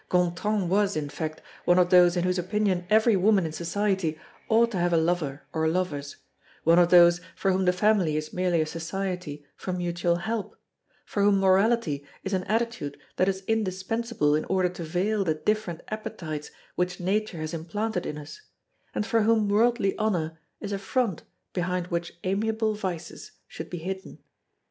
[0.09, 4.17] Gontran was, in fact, one of those in whose opinion every woman in society
[4.49, 6.15] ought to have a lover or lovers,
[6.63, 10.55] one of those for whom the family is merely a society of mutual help,
[11.05, 15.81] for whom morality is an attitude that is indispensable in order to veil the different
[15.89, 18.41] appetites which nature has implanted in us,
[18.95, 21.21] and for whom worldly honor is a front
[21.53, 24.17] behind which amiable vices should be hidden.